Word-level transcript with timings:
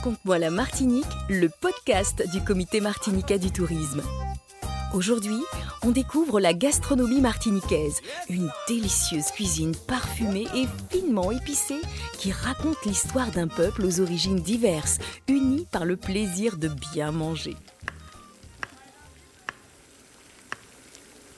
Raconte-moi 0.00 0.38
la 0.38 0.48
Martinique, 0.50 1.04
le 1.28 1.50
podcast 1.50 2.26
du 2.32 2.42
comité 2.42 2.80
martiniquais 2.80 3.38
du 3.38 3.50
tourisme. 3.50 4.02
Aujourd'hui, 4.94 5.38
on 5.82 5.90
découvre 5.90 6.40
la 6.40 6.54
gastronomie 6.54 7.20
martiniquaise, 7.20 8.00
une 8.30 8.50
délicieuse 8.66 9.26
cuisine 9.26 9.74
parfumée 9.86 10.46
et 10.54 10.66
finement 10.88 11.30
épicée 11.30 11.82
qui 12.16 12.32
raconte 12.32 12.82
l'histoire 12.86 13.30
d'un 13.30 13.46
peuple 13.46 13.84
aux 13.84 14.00
origines 14.00 14.40
diverses, 14.40 14.96
uni 15.28 15.66
par 15.70 15.84
le 15.84 15.98
plaisir 15.98 16.56
de 16.56 16.68
bien 16.94 17.12
manger. 17.12 17.56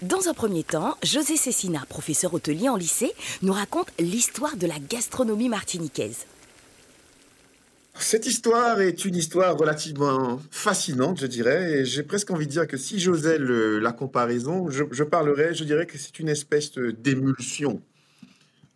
Dans 0.02 0.28
un 0.28 0.34
premier 0.34 0.62
temps, 0.62 0.96
José 1.02 1.36
Cessina, 1.36 1.84
professeur 1.88 2.32
hôtelier 2.32 2.68
en 2.68 2.76
lycée, 2.76 3.12
nous 3.42 3.52
raconte 3.52 3.88
l'histoire 3.98 4.56
de 4.56 4.68
la 4.68 4.78
gastronomie 4.78 5.48
martiniquaise. 5.48 6.26
Cette 7.94 8.26
histoire 8.26 8.80
est 8.80 9.04
une 9.04 9.16
histoire 9.16 9.56
relativement 9.56 10.40
fascinante, 10.50 11.20
je 11.20 11.26
dirais, 11.26 11.80
et 11.80 11.84
j'ai 11.84 12.02
presque 12.02 12.30
envie 12.30 12.46
de 12.46 12.50
dire 12.50 12.66
que 12.66 12.76
si 12.76 12.98
j'osais 12.98 13.38
la 13.38 13.92
comparaison, 13.92 14.70
je, 14.70 15.04
parlerais, 15.04 15.54
je 15.54 15.64
dirais 15.64 15.86
que 15.86 15.98
c'est 15.98 16.18
une 16.18 16.28
espèce 16.28 16.72
d'émulsion, 16.72 17.82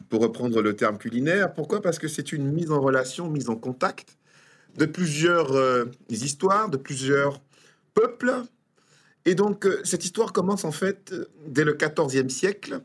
pour 0.08 0.20
reprendre 0.20 0.62
le 0.62 0.76
terme 0.76 0.98
culinaire. 0.98 1.52
Pourquoi? 1.52 1.80
Parce 1.80 1.98
que 1.98 2.08
c'est 2.08 2.32
une 2.32 2.52
mise 2.52 2.70
en 2.70 2.80
relation, 2.80 3.28
mise 3.28 3.48
en 3.48 3.56
contact 3.56 4.16
de 4.76 4.84
plusieurs 4.84 5.52
euh, 5.52 5.86
histoires, 6.10 6.68
de 6.68 6.76
plusieurs 6.76 7.40
peuples. 7.94 8.42
Et 9.24 9.34
donc, 9.34 9.66
euh, 9.66 9.80
cette 9.84 10.04
histoire 10.04 10.32
commence 10.32 10.64
en 10.64 10.72
fait 10.72 11.14
dès 11.48 11.64
le 11.64 11.72
XIVe 11.72 12.28
siècle, 12.28 12.80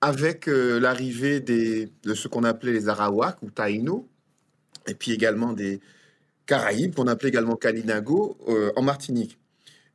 avec 0.00 0.48
euh, 0.48 0.78
l'arrivée 0.78 1.40
de 1.40 2.14
ce 2.14 2.28
qu'on 2.28 2.44
appelait 2.44 2.72
les 2.72 2.88
Arawaks 2.88 3.42
ou 3.42 3.50
Taïnos, 3.50 4.04
et 4.86 4.94
puis 4.94 5.12
également 5.12 5.52
des 5.52 5.80
Caraïbes, 6.46 6.94
qu'on 6.94 7.06
appelait 7.06 7.30
également 7.30 7.56
Kalinago, 7.56 8.36
euh, 8.48 8.72
en 8.76 8.82
Martinique. 8.82 9.38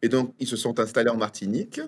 Et 0.02 0.10
donc, 0.10 0.34
ils 0.40 0.48
se 0.48 0.56
sont 0.56 0.80
installés 0.80 1.10
en 1.10 1.18
Martinique. 1.18 1.82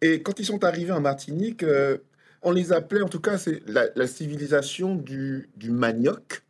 Et 0.00 0.22
quand 0.22 0.38
ils 0.38 0.44
sont 0.46 0.62
arrivés 0.64 0.92
en 0.92 1.00
Martinique, 1.00 1.62
euh, 1.62 1.98
on 2.42 2.52
les 2.52 2.72
appelait, 2.72 3.02
en 3.02 3.08
tout 3.08 3.20
cas, 3.20 3.38
la, 3.66 4.06
civilisation 4.06 4.96
du, 4.96 5.48
du, 5.56 5.70
manioc 5.70 6.42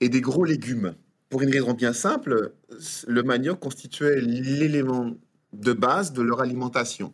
et 0.00 0.08
des 0.08 0.20
gros 0.20 0.44
légumes. 0.44 0.94
Pour 1.28 1.42
une 1.42 1.50
raison 1.50 1.74
bien 1.74 1.92
simple, 1.92 2.52
le 3.06 3.22
manioc 3.22 3.58
constituait 3.58 4.20
l'élément 4.20 5.12
de 5.52 5.72
base 5.72 6.12
de 6.12 6.22
leur 6.22 6.40
alimentation. 6.40 7.12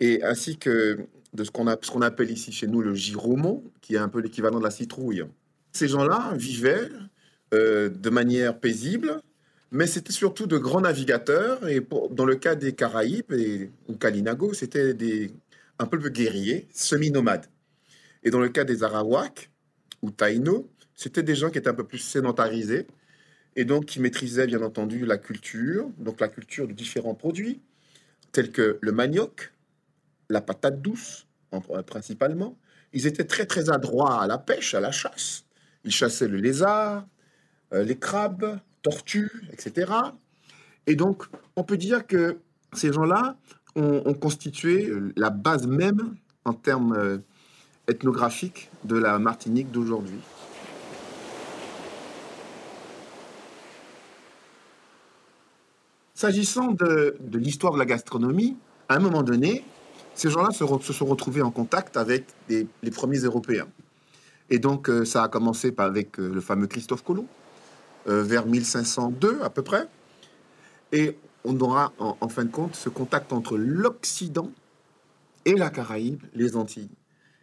Et 0.00 0.22
ainsi 0.22 0.56
que 0.56 1.06
de 1.34 1.44
ce 1.44 1.50
qu'on 1.50 2.02
appelle 2.02 2.30
ici 2.30 2.52
chez 2.52 2.66
nous 2.66 2.80
le 2.80 2.94
giromon, 2.94 3.64
qui 3.80 3.94
est 3.94 3.98
un 3.98 4.08
peu 4.08 4.20
l'équivalent 4.20 4.58
de 4.58 4.64
la 4.64 4.70
citrouille. 4.70 5.24
Ces 5.72 5.88
gens-là 5.88 6.32
vivaient 6.36 6.88
euh, 7.54 7.88
de 7.88 8.10
manière 8.10 8.58
paisible, 8.58 9.20
mais 9.70 9.86
c'était 9.86 10.12
surtout 10.12 10.46
de 10.46 10.58
grands 10.58 10.80
navigateurs. 10.80 11.68
Et 11.68 11.80
dans 12.10 12.24
le 12.24 12.36
cas 12.36 12.54
des 12.54 12.72
Caraïbes 12.74 13.32
ou 13.88 13.94
Kalinago, 13.94 14.54
c'était 14.54 14.94
des 14.94 15.30
un 15.78 15.86
peu 15.86 15.98
guerriers, 16.08 16.68
semi-nomades. 16.72 17.46
Et 18.24 18.30
dans 18.30 18.40
le 18.40 18.48
cas 18.48 18.64
des 18.64 18.82
Arawaks 18.82 19.50
ou 20.02 20.10
Taïno, 20.10 20.68
c'était 20.94 21.22
des 21.22 21.36
gens 21.36 21.50
qui 21.50 21.58
étaient 21.58 21.68
un 21.68 21.74
peu 21.74 21.86
plus 21.86 21.98
sédentarisés 21.98 22.86
et 23.54 23.64
donc 23.64 23.86
qui 23.86 24.00
maîtrisaient 24.00 24.46
bien 24.46 24.62
entendu 24.62 25.06
la 25.06 25.18
culture, 25.18 25.88
donc 25.98 26.20
la 26.20 26.28
culture 26.28 26.66
de 26.66 26.72
différents 26.72 27.14
produits 27.14 27.60
tels 28.32 28.52
que 28.52 28.78
le 28.80 28.92
manioc, 28.92 29.52
la 30.28 30.40
patate 30.40 30.82
douce 30.82 31.26
principalement. 31.86 32.58
Ils 32.92 33.06
étaient 33.06 33.24
très 33.24 33.46
très 33.46 33.70
adroits 33.70 34.22
à 34.22 34.26
la 34.26 34.38
pêche, 34.38 34.74
à 34.74 34.80
la 34.80 34.92
chasse. 34.92 35.44
Ils 35.88 35.92
chassaient 35.92 36.28
le 36.28 36.36
lézard, 36.36 37.06
euh, 37.72 37.82
les 37.82 37.96
crabes, 37.96 38.58
tortues, 38.82 39.32
etc. 39.50 39.90
Et 40.86 40.96
donc, 40.96 41.24
on 41.56 41.64
peut 41.64 41.78
dire 41.78 42.06
que 42.06 42.36
ces 42.74 42.92
gens-là 42.92 43.38
ont, 43.74 44.12
constitué 44.12 44.92
la 45.16 45.30
base 45.30 45.66
même 45.66 46.16
en 46.44 46.52
termes 46.52 46.92
euh, 46.92 47.18
ethnographiques 47.86 48.68
de 48.84 48.98
la 48.98 49.18
Martinique 49.18 49.70
d'aujourd'hui. 49.70 50.18
S'agissant 56.12 56.72
de, 56.72 57.16
l'histoire 57.32 57.72
de 57.72 57.78
la 57.78 57.86
gastronomie, 57.86 58.58
à 58.90 58.96
un 58.96 58.98
moment 58.98 59.22
donné, 59.22 59.64
ces 60.14 60.28
gens-là 60.28 60.50
se, 60.50 60.92
sont 60.92 61.06
retrouvés 61.06 61.40
en 61.40 61.50
contact 61.50 61.96
avec 61.96 62.26
les 62.50 62.90
premiers 62.90 63.20
Européens. 63.20 63.68
Et 64.50 64.58
donc, 64.58 64.88
euh, 64.88 65.04
ça 65.04 65.24
a 65.24 65.28
commencé 65.28 65.74
avec 65.76 66.18
euh, 66.18 66.32
le 66.32 66.40
fameux 66.40 66.66
Christophe 66.66 67.04
Colomb, 67.04 67.26
euh, 68.08 68.22
vers 68.22 68.46
1502 68.46 69.40
à 69.42 69.50
peu 69.50 69.62
près. 69.62 69.86
Et 70.92 71.16
on 71.44 71.58
aura 71.60 71.92
en, 71.98 72.28
fin 72.28 72.44
de 72.44 72.50
compte 72.50 72.74
ce 72.74 72.88
contact 72.88 73.32
entre 73.32 73.56
l'Occident 73.56 74.50
et 75.44 75.54
la 75.54 75.70
Caraïbe, 75.70 76.22
les 76.34 76.56
Antilles. 76.56 76.90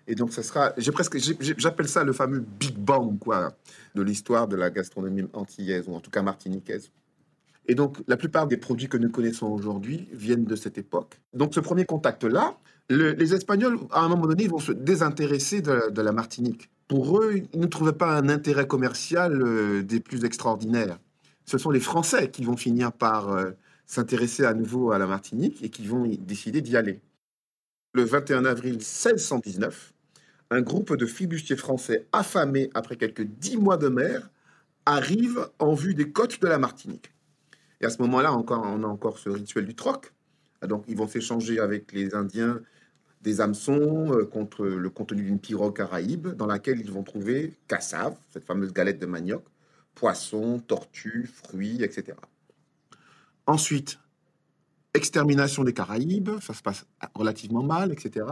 Et 0.07 0.15
donc, 0.15 0.33
ça 0.33 0.43
sera, 0.43 0.73
j'appelle 0.77 1.87
ça 1.87 2.03
le 2.03 2.13
fameux 2.13 2.39
Big 2.39 2.75
Bang, 2.77 3.17
quoi, 3.17 3.53
de 3.95 4.01
l'histoire 4.01 4.47
de 4.47 4.55
la 4.55 4.69
gastronomie 4.69 5.27
antillaise, 5.33 5.87
ou 5.87 5.95
en 5.95 5.99
tout 5.99 6.11
cas 6.11 6.21
martiniquaise. 6.21 6.91
Et 7.67 7.73
donc, 7.73 7.97
la 8.07 8.17
plupart 8.17 8.47
des 8.47 8.57
produits 8.57 8.87
que 8.87 8.97
nous 8.97 9.09
connaissons 9.09 9.47
aujourd'hui 9.47 10.07
viennent 10.11 10.45
de 10.45 10.55
cette 10.55 10.77
époque. 10.77 11.19
Donc, 11.33 11.55
ce 11.55 11.59
premier 11.59 11.85
contact-là, 11.85 12.57
les 12.89 13.33
Espagnols, 13.33 13.79
à 13.91 14.01
un 14.01 14.09
moment 14.09 14.27
donné, 14.27 14.47
vont 14.47 14.59
se 14.59 14.71
désintéresser 14.71 15.61
de 15.61 16.01
la 16.01 16.11
Martinique 16.11 16.69
pour 16.87 17.19
eux, 17.19 17.41
ils 17.53 17.59
ne 17.59 17.65
trouvaient 17.65 17.93
pas 17.93 18.17
un 18.17 18.29
intérêt 18.29 18.67
commercial 18.67 19.41
euh, 19.41 19.81
des 19.81 19.99
plus 19.99 20.23
extraordinaires. 20.23 20.99
Ce 21.45 21.57
sont 21.57 21.71
les 21.71 21.79
Français 21.79 22.29
qui 22.29 22.43
vont 22.43 22.57
finir 22.57 22.91
par 22.91 23.29
euh, 23.29 23.51
s'intéresser 23.85 24.45
à 24.45 24.53
nouveau 24.53 24.91
à 24.91 24.97
la 24.97 25.07
Martinique 25.07 25.63
et 25.63 25.69
qui 25.69 25.85
vont 25.87 26.05
décider 26.19 26.61
d'y 26.61 26.77
aller. 26.77 27.01
Le 27.93 28.03
21 28.03 28.45
avril 28.45 28.73
1619, 28.73 29.93
un 30.51 30.61
groupe 30.61 30.95
de 30.95 31.05
flibustiers 31.05 31.55
français 31.55 32.07
affamés 32.11 32.69
après 32.73 32.97
quelques 32.97 33.23
dix 33.23 33.57
mois 33.57 33.77
de 33.77 33.87
mer 33.87 34.29
arrive 34.85 35.49
en 35.59 35.73
vue 35.73 35.95
des 35.95 36.11
côtes 36.11 36.41
de 36.41 36.47
la 36.47 36.59
Martinique. 36.59 37.11
Et 37.81 37.85
à 37.85 37.89
ce 37.89 38.01
moment-là, 38.03 38.33
on 38.35 38.83
a 38.83 38.87
encore 38.87 39.17
ce 39.17 39.29
rituel 39.29 39.65
du 39.65 39.75
troc. 39.75 40.13
Donc, 40.61 40.85
ils 40.87 40.95
vont 40.95 41.07
s'échanger 41.07 41.59
avec 41.59 41.91
les 41.91 42.13
Indiens 42.15 42.61
des 43.25 43.41
hameçons 43.41 44.13
euh, 44.13 44.23
contre 44.23 44.65
le 44.65 44.89
contenu 44.89 45.23
d'une 45.23 45.39
pirogue 45.39 45.75
caraïbe 45.75 46.27
dans 46.29 46.45
laquelle 46.45 46.79
ils 46.79 46.91
vont 46.91 47.03
trouver 47.03 47.53
cassave, 47.67 48.15
cette 48.31 48.45
fameuse 48.45 48.71
galette 48.71 48.99
de 48.99 49.07
manioc, 49.07 49.43
poissons, 49.95 50.59
tortues, 50.59 51.27
fruits, 51.27 51.83
etc. 51.83 52.17
Ensuite, 53.47 53.97
extermination 54.93 55.63
des 55.63 55.73
Caraïbes, 55.73 56.39
ça 56.39 56.53
se 56.53 56.61
passe 56.61 56.85
relativement 57.15 57.63
mal, 57.63 57.91
etc. 57.91 58.27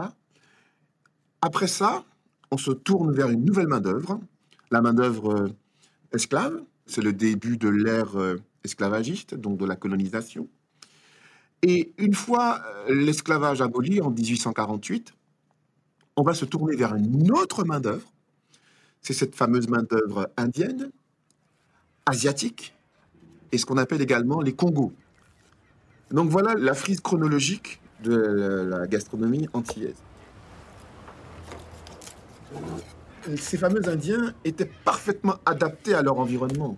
Après 1.40 1.66
ça, 1.66 2.04
on 2.50 2.56
se 2.56 2.70
tourne 2.70 3.12
vers 3.12 3.30
une 3.30 3.44
nouvelle 3.44 3.68
main-d'œuvre, 3.68 4.20
la 4.70 4.80
main-d'œuvre 4.80 5.34
euh, 5.34 5.48
esclave. 6.12 6.62
C'est 6.86 7.02
le 7.02 7.12
début 7.12 7.56
de 7.56 7.68
l'ère 7.68 8.16
euh, 8.16 8.36
esclavagiste, 8.62 9.34
donc 9.34 9.58
de 9.58 9.66
la 9.66 9.76
colonisation. 9.76 10.48
Et 11.62 11.92
une 11.98 12.14
fois 12.14 12.60
euh, 12.88 12.94
l'esclavage 12.94 13.62
aboli 13.62 14.00
en 14.00 14.10
1848, 14.10 15.14
on 16.16 16.22
va 16.22 16.34
se 16.34 16.44
tourner 16.44 16.76
vers 16.76 16.94
une 16.94 17.32
autre 17.32 17.64
main-d'œuvre. 17.64 18.12
C'est 19.00 19.14
cette 19.14 19.34
fameuse 19.34 19.68
main-d'œuvre 19.68 20.30
indienne, 20.36 20.90
asiatique, 22.06 22.74
et 23.52 23.58
ce 23.58 23.66
qu'on 23.66 23.76
appelle 23.76 24.02
également 24.02 24.40
les 24.40 24.52
Congos. 24.52 24.92
Donc 26.10 26.30
voilà 26.30 26.54
la 26.54 26.74
frise 26.74 27.00
chronologique 27.00 27.80
de 28.02 28.14
la 28.14 28.86
gastronomie 28.86 29.48
antillaise. 29.52 29.96
Ces 33.36 33.56
fameux 33.56 33.88
Indiens 33.88 34.34
étaient 34.44 34.70
parfaitement 34.84 35.36
adaptés 35.46 35.94
à 35.94 36.02
leur 36.02 36.18
environnement. 36.18 36.76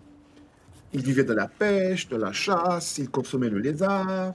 Ils 0.93 1.03
vivaient 1.03 1.25
de 1.25 1.33
la 1.33 1.49
pêche, 1.49 2.09
de 2.09 2.17
la 2.17 2.33
chasse, 2.33 2.99
ils 2.99 3.11
consommaient 3.11 3.49
le 3.49 3.59
lézard, 3.59 4.35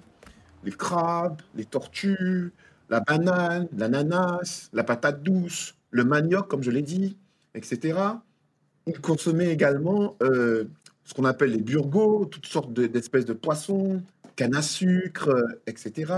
les 0.63 0.71
crabes, 0.71 1.41
les 1.55 1.65
tortues, 1.65 2.51
la 2.89 2.99
banane, 2.99 3.67
l'ananas, 3.77 4.69
la 4.73 4.83
patate 4.83 5.23
douce, 5.23 5.75
le 5.91 6.03
manioc, 6.03 6.47
comme 6.47 6.63
je 6.63 6.71
l'ai 6.71 6.81
dit, 6.81 7.17
etc. 7.55 7.99
Ils 8.87 8.99
consommaient 8.99 9.51
également 9.51 10.17
euh, 10.21 10.65
ce 11.03 11.13
qu'on 11.13 11.25
appelle 11.25 11.51
les 11.51 11.61
burgots, 11.61 12.25
toutes 12.25 12.45
sortes 12.45 12.73
d'espèces 12.73 13.25
de 13.25 13.33
poissons, 13.33 14.03
canne 14.35 14.55
à 14.55 14.61
sucre, 14.61 15.29
etc. 15.67 16.13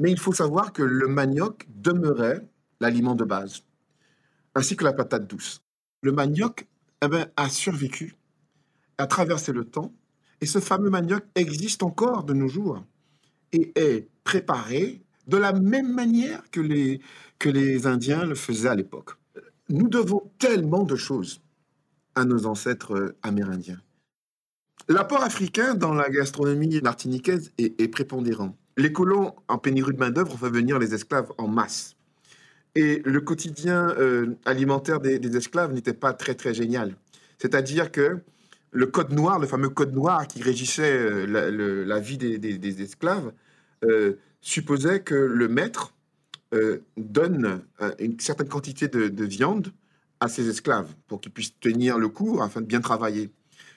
Mais 0.00 0.10
il 0.10 0.18
faut 0.18 0.32
savoir 0.32 0.72
que 0.72 0.82
le 0.82 1.08
manioc 1.08 1.66
demeurait 1.68 2.46
l'aliment 2.80 3.14
de 3.14 3.24
base, 3.24 3.62
ainsi 4.54 4.76
que 4.76 4.84
la 4.84 4.92
patate 4.92 5.26
douce. 5.26 5.62
Le 6.02 6.12
manioc 6.12 6.66
a 7.36 7.48
survécu, 7.48 8.16
a 8.98 9.06
traversé 9.06 9.52
le 9.52 9.64
temps, 9.64 9.92
et 10.40 10.46
ce 10.46 10.60
fameux 10.60 10.90
manioc 10.90 11.24
existe 11.34 11.82
encore 11.82 12.24
de 12.24 12.34
nos 12.34 12.48
jours 12.48 12.84
et 13.52 13.72
est 13.74 14.08
préparé 14.24 15.00
de 15.26 15.36
la 15.36 15.52
même 15.52 15.92
manière 15.92 16.42
que 16.50 16.60
les, 16.60 17.00
que 17.38 17.48
les 17.48 17.86
Indiens 17.86 18.24
le 18.24 18.34
faisaient 18.34 18.68
à 18.68 18.74
l'époque. 18.74 19.10
Nous 19.68 19.88
devons 19.88 20.30
tellement 20.38 20.84
de 20.84 20.96
choses 20.96 21.40
à 22.14 22.24
nos 22.24 22.46
ancêtres 22.46 23.14
amérindiens. 23.22 23.80
L'apport 24.88 25.22
africain 25.22 25.74
dans 25.74 25.92
la 25.92 26.08
gastronomie 26.08 26.80
martiniquaise 26.80 27.52
est, 27.58 27.88
prépondérant. 27.88 28.56
Les 28.78 28.92
colons, 28.92 29.34
en 29.48 29.58
pénurie 29.58 29.92
de 29.92 29.98
main-d'œuvre, 29.98 30.32
ont 30.32 30.38
fait 30.38 30.50
venir 30.50 30.78
les 30.78 30.94
esclaves 30.94 31.30
en 31.36 31.46
masse. 31.46 31.96
Et 32.74 33.02
le 33.04 33.20
quotidien 33.20 33.88
euh, 33.98 34.36
alimentaire 34.46 35.00
des, 35.00 35.36
esclaves 35.36 35.74
n'était 35.74 35.92
pas 35.92 36.14
très, 36.14 36.34
très 36.34 36.54
génial. 36.54 36.94
C'est-à-dire 37.38 37.92
que 37.92 38.18
le 38.70 38.86
code 38.86 39.12
noir, 39.12 39.38
le 39.38 39.46
fameux 39.46 39.68
code 39.68 39.94
noir 39.94 40.26
qui 40.26 40.42
régissait 40.42 40.98
euh, 40.98 41.84
la, 41.84 42.00
vie 42.00 42.18
des, 42.18 42.82
esclaves, 42.82 43.32
euh, 43.84 44.14
supposait 44.40 45.00
que 45.00 45.14
le 45.14 45.48
maître 45.48 45.94
donne 46.96 47.60
une 47.98 48.18
certaine 48.20 48.48
quantité 48.48 48.88
de 48.88 49.24
viande 49.24 49.70
à 50.20 50.28
ses 50.28 50.48
esclaves 50.48 50.94
pour 51.06 51.20
qu'ils 51.20 51.32
puissent 51.32 51.58
tenir 51.60 51.98
le 51.98 52.08
coup 52.08 52.40
afin 52.40 52.60
de 52.60 52.66
bien 52.66 52.80
travailler. 52.80 53.30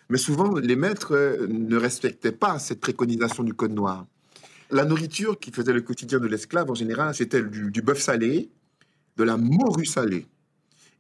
Mais 0.10 0.18
souvent, 0.18 0.56
les 0.56 0.76
maîtres 0.76 1.14
euh, 1.16 1.48
ne 1.48 1.78
respectaient 1.78 2.32
pas 2.34 2.60
cette 2.60 2.82
préconisation 2.82 3.44
du 3.44 3.54
Code 3.54 3.72
noir. 3.72 4.06
La 4.70 4.86
nourriture 4.86 5.40
qui 5.40 5.52
faisait 5.52 5.74
le 5.74 5.82
quotidien 5.82 6.20
de 6.20 6.28
l'esclave, 6.28 6.70
en 6.70 6.76
général, 6.76 7.14
c'était 7.14 7.42
du, 7.42 7.82
bœuf 7.82 8.00
salé, 8.00 8.50
de 9.18 9.24
la 9.24 9.38
morue 9.38 9.86
salée, 9.86 10.26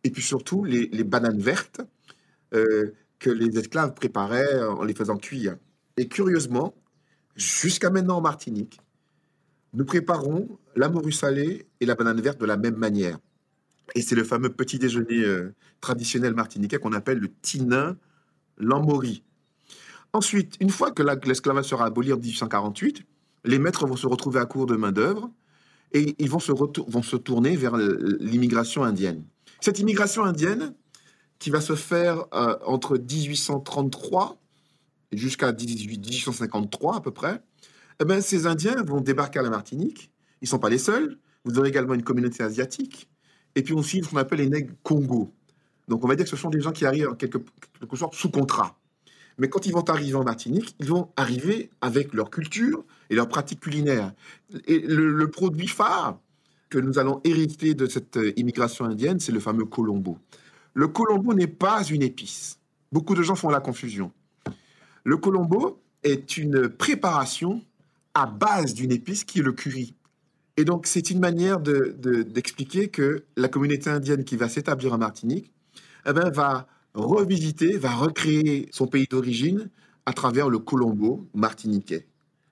et 0.04 0.12
puis 0.12 0.22
surtout 0.22 0.64
les, 0.64 0.88
bananes 1.04 1.40
vertes 1.40 1.82
euh, 2.54 2.92
que 3.22 3.30
les 3.30 3.58
esclaves 3.58 3.94
préparaient 3.94 4.62
en 4.64 4.84
les 4.84 4.96
faisant 4.96 5.16
cuire. 5.16 5.56
Et 5.96 6.08
curieusement, 6.08 6.74
jusqu'à 7.36 7.92
maintenant 7.92 8.18
en 8.18 8.22
Martinique, 8.22 8.80
nous 9.74 9.86
préparons 9.86 10.58
la 10.76 10.90
morue 10.90 11.12
salée 11.12 11.68
et 11.80 11.86
la 11.86 11.96
banane 11.96 12.20
verte 12.20 12.42
de 12.42 12.46
la 12.46 12.58
même 12.58 12.76
manière. 12.76 13.20
Et 13.94 14.02
c'est 14.02 14.16
le 14.16 14.24
fameux 14.24 14.50
petit 14.50 14.80
déjeuner 14.80 15.24
euh, 15.24 15.54
traditionnel 15.82 16.34
martiniquais 16.34 16.80
qu'on 16.80 16.94
appelle 16.94 17.20
le 17.20 17.30
tinin 17.42 17.96
l'Amaury. 18.58 19.24
Ensuite, 20.14 20.56
une 20.60 20.70
fois 20.70 20.92
que 20.92 21.04
l'esclavage 21.28 21.66
sera 21.66 21.86
aboli 21.86 22.12
en 22.12 22.18
1848, 22.18 23.04
les 23.46 23.60
maîtres 23.60 23.86
vont 23.86 23.96
se 23.96 24.08
retrouver 24.08 24.40
à 24.40 24.46
court 24.46 24.66
de 24.66 24.76
main-d'œuvre 24.76 25.30
et 25.94 26.16
ils 26.18 26.30
vont 26.30 26.40
se, 26.40 26.52
vont 26.52 27.04
se 27.04 27.16
tourner 27.18 27.56
vers 27.56 27.78
l'immigration 27.78 28.84
indienne. 28.84 29.24
Cette 29.60 29.80
immigration 29.80 30.24
indienne, 30.24 30.74
qui 31.42 31.50
va 31.50 31.60
se 31.60 31.74
faire 31.76 32.26
euh, 32.36 32.56
entre 32.68 33.00
1833 33.00 34.40
jusqu'à 35.12 35.52
1853 35.52 36.98
à 36.98 37.02
peu 37.02 37.10
près, 37.10 37.42
eh 38.00 38.06
ben, 38.06 38.22
ces 38.22 38.46
Indiens 38.46 38.84
vont 38.84 39.02
débarquer 39.02 39.40
à 39.40 39.42
la 39.42 39.50
Martinique. 39.50 40.12
Ils 40.42 40.46
ne 40.46 40.50
sont 40.50 40.60
pas 40.60 40.70
les 40.70 40.78
seuls. 40.78 41.18
Vous 41.44 41.58
aurez 41.58 41.70
également 41.70 41.96
une 41.96 42.04
communauté 42.04 42.44
asiatique. 42.44 43.10
Et 43.56 43.64
puis 43.64 43.74
aussi 43.74 44.04
ce 44.04 44.10
qu'on 44.10 44.18
appelle 44.18 44.38
les 44.38 44.50
nègres 44.50 44.72
Congo. 44.84 45.34
Donc 45.88 46.06
on 46.06 46.08
va 46.08 46.16
dire 46.16 46.26
que 46.26 46.30
ce 46.30 46.38
sont 46.38 46.52
des 46.52 46.62
gens 46.62 46.72
qui 46.72 46.86
arrivent 46.86 47.10
en 47.10 47.16
quelque, 47.16 47.40
sorte 47.96 48.14
sous 48.14 48.30
contrat. 48.30 48.80
Mais 49.40 49.50
quand 49.50 49.66
ils 49.66 49.74
vont 49.74 49.90
arriver 49.90 50.14
en 50.14 50.24
Martinique, 50.24 50.76
ils 50.80 50.90
vont 50.90 51.10
arriver 51.18 51.72
avec 51.82 52.14
leur 52.14 52.30
culture 52.30 52.86
et 53.10 53.16
leur 53.16 53.28
pratique 53.28 53.62
culinaire. 53.62 54.14
Et 54.68 54.78
le, 54.78 55.28
produit 55.32 55.68
phare 55.68 56.20
que 56.70 56.78
nous 56.78 57.00
allons 57.00 57.20
hériter 57.24 57.74
de 57.74 57.88
cette 57.88 58.18
euh, 58.18 58.32
immigration 58.38 58.86
indienne, 58.86 59.20
c'est 59.20 59.32
le 59.32 59.40
fameux 59.40 59.66
colombo. 59.66 60.20
Le 60.74 60.88
colombo 60.88 61.34
n'est 61.34 61.48
pas 61.48 61.84
une 61.84 62.02
épice. 62.02 62.60
Beaucoup 62.92 63.16
de 63.16 63.22
gens 63.22 63.36
font 63.36 63.50
la 63.50 63.60
confusion. 63.60 64.12
Le 65.04 65.18
colombo 65.18 65.82
est 66.04 66.38
une 66.38 66.70
préparation 66.70 67.62
à 68.14 68.26
base 68.26 68.74
d'une 68.74 68.92
épice 68.92 69.24
qui 69.24 69.40
est 69.40 69.44
le 69.44 69.54
curry. 69.54 69.96
Et 70.58 70.66
donc, 70.66 70.86
c'est 70.86 71.10
une 71.10 71.20
manière 71.20 71.60
d'expliquer 71.60 72.90
que 72.90 73.24
la 73.38 73.48
communauté 73.48 73.90
indienne 73.90 74.24
qui 74.24 74.36
va 74.36 74.50
s'établir 74.50 74.94
en 74.94 74.98
Martinique 74.98 75.52
eh 76.06 76.14
ben, 76.14 76.30
va 76.30 76.68
revisiter, 76.94 77.78
va 77.78 77.92
recréer 77.92 78.68
son 78.72 78.88
pays 78.88 79.08
d'origine 79.10 79.70
à 80.06 80.14
travers 80.14 80.50
le 80.50 80.60
Colombo 80.60 81.28
martiniquais. 81.34 82.08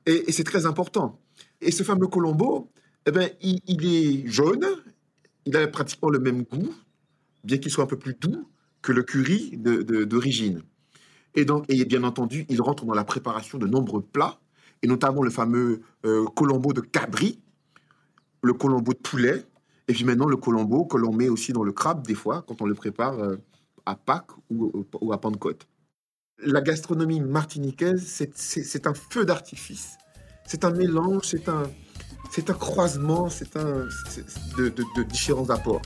Et, 0.05 0.31
c'est 0.31 0.43
très 0.43 0.65
important. 0.65 1.19
Et 1.61 1.71
ce 1.71 1.83
fameux 1.83 2.07
Colombo, 2.07 2.69
eh 3.05 3.11
ben, 3.11 3.29
il, 3.41 3.85
est 3.85 4.27
jaune, 4.27 4.65
il 5.45 5.57
a 5.57 5.67
pratiquement 5.67 6.09
le 6.09 6.19
même 6.19 6.43
goût, 6.43 6.73
bien 7.43 7.57
qu'il 7.57 7.71
soit 7.71 7.83
un 7.83 7.87
peu 7.87 7.97
plus 7.97 8.13
doux 8.13 8.49
que 8.81 8.91
le 8.91 9.03
curry 9.03 9.57
d'origine. 9.57 10.63
et 11.35 11.45
donc, 11.45 11.65
et 11.67 11.83
bien 11.85 12.03
entendu, 12.03 12.45
il 12.49 12.61
rentre 12.61 12.85
dans 12.85 12.93
la 12.93 13.03
préparation 13.03 13.57
de 13.57 13.67
nombreux 13.67 14.01
plats, 14.01 14.39
et 14.81 14.87
notamment 14.87 15.21
le 15.21 15.29
fameux 15.29 15.81
euh, 16.05 16.25
Colombo 16.35 16.71
de 16.73 16.81
Cabri, 16.81 17.39
le 18.41 18.53
Colombo 18.53 18.93
de 18.93 18.97
poulet, 18.97 19.45
et 19.89 19.93
puis 19.93 20.05
maintenant, 20.05 20.27
le 20.27 20.37
colombo 20.37 20.85
que 20.85 20.97
l'on 20.97 21.11
met 21.11 21.29
aussi 21.29 21.51
dans 21.51 21.63
le 21.63 21.71
crabe, 21.71 22.05
des 22.05 22.13
fois, 22.13 22.43
quand 22.47 22.61
on 22.61 22.67
le 22.67 22.75
prépare 22.75 23.17
euh, 23.19 23.37
à 23.87 23.95
Pâques 23.95 24.29
ou, 24.51 24.85
à 25.11 25.19
Pentecôte. 25.19 25.67
La 26.45 26.61
gastronomie 26.61 27.19
martiniquaise, 27.19 28.05
c'est 28.35 28.87
un 28.87 28.93
feu 28.93 29.25
d'artifice. 29.25 29.97
C'est 30.45 30.63
un 30.63 30.69
mélange, 30.69 31.23
c'est 31.23 31.49
un, 31.49 31.63
un 31.63 32.53
croisement, 32.53 33.29
c'est 33.29 33.57
un, 33.57 33.87
de 34.59 35.03
différents 35.03 35.49
apports. 35.49 35.81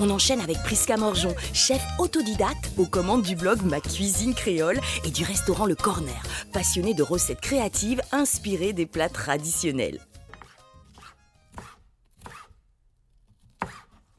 On 0.00 0.10
enchaîne 0.10 0.40
avec 0.40 0.58
Prisca 0.58 0.96
Morjon, 0.96 1.34
chef 1.52 1.82
autodidacte 1.98 2.70
aux 2.78 2.86
commandes 2.86 3.22
du 3.22 3.34
blog 3.34 3.62
Ma 3.64 3.80
Cuisine 3.80 4.32
Créole 4.32 4.78
et 5.04 5.10
du 5.10 5.24
restaurant 5.24 5.66
Le 5.66 5.74
Corner, 5.74 6.22
passionné 6.52 6.94
de 6.94 7.02
recettes 7.02 7.40
créatives 7.40 8.00
inspirées 8.12 8.72
des 8.72 8.86
plats 8.86 9.08
traditionnels. 9.08 9.98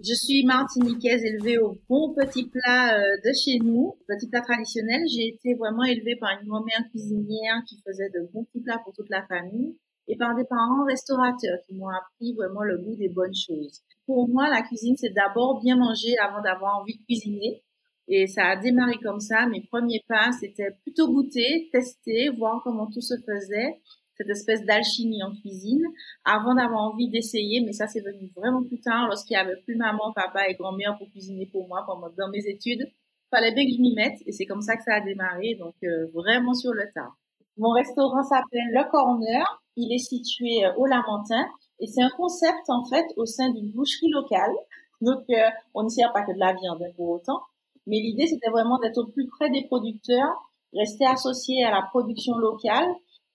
Je 0.01 0.13
suis 0.13 0.45
martiniquaise 0.45 1.23
élevée 1.23 1.59
au 1.59 1.77
bon 1.87 2.13
petit 2.13 2.49
plat 2.49 2.97
euh, 2.97 3.17
de 3.25 3.31
chez 3.33 3.59
nous, 3.59 3.97
petit 4.07 4.27
plat 4.27 4.41
traditionnel. 4.41 5.01
J'ai 5.13 5.27
été 5.27 5.53
vraiment 5.55 5.83
élevée 5.85 6.17
par 6.17 6.31
une 6.41 6.47
grand-mère 6.47 6.83
cuisinière 6.89 7.63
qui 7.67 7.81
faisait 7.85 8.09
de 8.09 8.29
bons 8.33 8.43
petits 8.45 8.61
plats 8.61 8.81
pour 8.83 8.93
toute 8.93 9.09
la 9.09 9.25
famille 9.27 9.77
et 10.09 10.17
par 10.17 10.35
des 10.35 10.43
parents 10.43 10.83
restaurateurs 10.85 11.59
qui 11.65 11.75
m'ont 11.75 11.87
appris 11.87 12.33
vraiment 12.33 12.63
le 12.63 12.77
goût 12.79 12.95
des 12.97 13.09
bonnes 13.09 13.33
choses 13.33 13.81
pour 14.09 14.27
moi, 14.27 14.49
la 14.49 14.63
cuisine, 14.63 14.95
c'est 14.97 15.13
d'abord 15.13 15.61
bien 15.61 15.77
manger 15.77 16.17
avant 16.17 16.41
d'avoir 16.41 16.79
envie 16.79 16.97
de 16.97 17.03
cuisiner. 17.03 17.61
Et 18.07 18.25
ça 18.25 18.45
a 18.45 18.55
démarré 18.55 18.95
comme 19.03 19.19
ça. 19.19 19.45
Mes 19.45 19.61
premiers 19.61 20.03
pas, 20.07 20.31
c'était 20.31 20.71
plutôt 20.81 21.13
goûter, 21.13 21.69
tester, 21.71 22.29
voir 22.29 22.59
comment 22.63 22.87
tout 22.87 23.01
se 23.01 23.13
faisait, 23.23 23.79
cette 24.15 24.29
espèce 24.29 24.65
d'alchimie 24.65 25.21
en 25.21 25.31
cuisine, 25.35 25.85
avant 26.25 26.55
d'avoir 26.55 26.91
envie 26.91 27.07
d'essayer. 27.07 27.61
Mais 27.63 27.71
ça, 27.71 27.85
c'est 27.85 28.01
venu 28.01 28.31
vraiment 28.35 28.63
plus 28.63 28.79
tard, 28.79 29.05
lorsqu'il 29.09 29.35
y 29.35 29.37
avait 29.37 29.61
plus 29.63 29.75
maman, 29.75 30.11
papa 30.15 30.47
et 30.49 30.55
grand-mère 30.55 30.97
pour 30.97 31.07
cuisiner 31.11 31.45
pour 31.45 31.67
moi 31.67 31.83
pendant 31.85 32.09
dans 32.17 32.31
mes 32.31 32.47
études. 32.47 32.91
Fallait 33.29 33.53
bien 33.53 33.65
que 33.65 33.73
je 33.73 33.79
m'y 33.79 33.93
mette, 33.93 34.17
et 34.25 34.31
c'est 34.31 34.47
comme 34.47 34.63
ça 34.63 34.75
que 34.75 34.81
ça 34.81 34.95
a 34.95 35.01
démarré. 35.01 35.53
Donc 35.59 35.75
euh, 35.83 36.07
vraiment 36.15 36.55
sur 36.55 36.73
le 36.73 36.85
tard. 36.95 37.15
Mon 37.57 37.73
restaurant 37.73 38.23
s'appelle 38.23 38.71
Le 38.71 38.89
Corner. 38.89 39.45
Il 39.79 39.93
est 39.93 39.97
situé 39.97 40.65
euh, 40.65 40.73
au 40.77 40.85
Lamentin. 40.85 41.47
Et 41.79 41.87
c'est 41.87 42.01
un 42.01 42.09
concept, 42.09 42.69
en 42.69 42.83
fait, 42.85 43.05
au 43.15 43.25
sein 43.25 43.49
d'une 43.51 43.71
boucherie 43.71 44.09
locale. 44.09 44.53
Donc, 45.01 45.23
euh, 45.29 45.49
on 45.73 45.83
ne 45.83 45.89
sert 45.89 46.11
pas 46.11 46.23
que 46.23 46.33
de 46.33 46.39
la 46.39 46.53
viande 46.53 46.81
hein, 46.83 46.91
pour 46.97 47.09
autant. 47.09 47.39
Mais 47.87 47.97
l'idée, 47.97 48.27
c'était 48.27 48.49
vraiment 48.49 48.77
d'être 48.79 48.97
au 48.97 49.07
plus 49.07 49.27
près 49.27 49.49
des 49.49 49.63
producteurs, 49.65 50.35
rester 50.73 51.05
associé 51.05 51.63
à 51.63 51.71
la 51.71 51.83
production 51.83 52.37
locale 52.37 52.87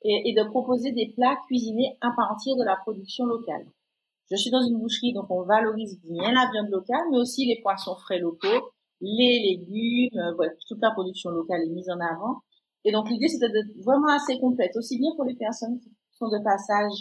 et, 0.05 0.35
de 0.35 0.45
proposer 0.45 0.93
des 0.93 1.13
plats 1.17 1.37
cuisinés 1.47 1.97
à 2.03 2.11
partir 2.15 2.55
de 2.57 2.65
la 2.65 2.77
production 2.77 3.25
locale. 3.25 3.67
Je 4.31 4.37
suis 4.37 4.51
dans 4.51 4.61
une 4.61 4.79
boucherie, 4.79 5.15
donc 5.15 5.31
on 5.31 5.43
valorise 5.43 5.99
bien 6.03 6.31
la 6.31 6.51
viande 6.53 6.69
locale, 6.69 7.05
mais 7.11 7.19
aussi 7.19 7.47
les 7.47 7.61
poissons 7.63 7.97
frais 7.97 8.19
locaux, 8.19 8.71
les 9.01 9.41
légumes, 9.41 10.19
euh, 10.19 10.49
toute 10.69 10.81
la 10.83 10.91
production 10.91 11.31
locale 11.31 11.63
est 11.63 11.71
mise 11.71 11.89
en 11.89 12.01
avant. 12.01 12.43
Et 12.85 12.93
donc 12.93 13.09
l'idée, 13.09 13.29
c'était 13.29 13.51
d'être 13.51 13.75
vraiment 13.83 14.09
assez 14.09 14.39
complète, 14.39 14.77
aussi 14.77 14.99
bien 14.99 15.11
pour 15.17 15.25
les 15.25 15.35
personnes 15.35 15.81
qui 15.81 15.91
sont 16.19 16.29
de 16.29 16.43
passage 16.43 16.93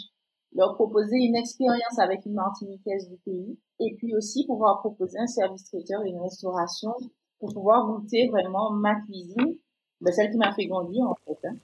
leur 0.54 0.74
proposer 0.74 1.16
une 1.16 1.36
expérience 1.36 1.98
avec 1.98 2.24
une 2.26 2.34
Martiniquaise 2.34 3.08
du 3.08 3.16
pays 3.24 3.58
et 3.80 3.94
puis 3.96 4.14
aussi 4.14 4.46
pouvoir 4.46 4.78
proposer 4.80 5.18
un 5.18 5.26
service 5.26 5.64
traiteur 5.64 6.04
et 6.04 6.10
une 6.10 6.20
restauration 6.20 6.94
pour 7.40 7.52
pouvoir 7.52 7.86
goûter 7.86 8.28
vraiment 8.28 8.70
ma 8.70 8.94
cuisine, 9.00 9.56
ben 10.00 10.12
celle 10.12 10.30
qui 10.30 10.38
m'a 10.38 10.54
fait 10.54 10.66
grandir 10.66 11.04
en 11.06 11.16
fait. 11.26 11.48
Hein. 11.48 11.56